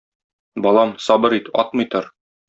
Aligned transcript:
Балам, 0.65 0.93
сабыр 1.07 1.35
ит, 1.41 1.51
атмый 1.65 1.87
тор. 1.93 2.09